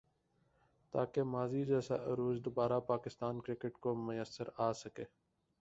تاکہ 0.93 1.23
ماضی 1.33 1.63
جیسا 1.65 1.95
عروج 2.05 2.37
دوبارہ 2.45 2.79
پاکستان 2.87 3.39
کرکٹ 3.41 3.73
کو 3.83 3.95
میسر 4.05 4.47
آ 4.57 4.71
سکے۔ 4.73 5.03